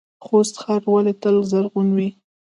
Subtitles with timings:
[0.25, 2.09] خوست ښار ولې تل زرغون وي؟